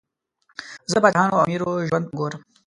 زه 0.91 0.97
د 0.99 1.01
پاچاهانو 1.03 1.35
او 1.35 1.41
امیرو 1.45 1.85
ژوند 1.87 2.05
ته 2.09 2.13
ګورم. 2.19 2.41